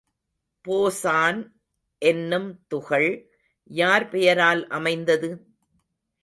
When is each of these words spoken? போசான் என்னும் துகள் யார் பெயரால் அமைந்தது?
போசான் 0.65 1.39
என்னும் 2.01 2.49
துகள் 2.67 3.09
யார் 3.71 4.09
பெயரால் 4.09 4.67
அமைந்தது? 4.67 5.29